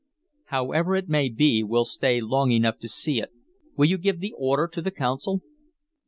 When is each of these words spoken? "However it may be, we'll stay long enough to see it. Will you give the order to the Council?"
"However 0.45 0.95
it 0.95 1.09
may 1.09 1.29
be, 1.29 1.61
we'll 1.63 1.85
stay 1.85 2.21
long 2.21 2.49
enough 2.49 2.79
to 2.79 2.87
see 2.87 3.19
it. 3.21 3.29
Will 3.77 3.85
you 3.85 3.99
give 3.99 4.19
the 4.19 4.33
order 4.35 4.65
to 4.67 4.81
the 4.81 4.89
Council?" 4.89 5.43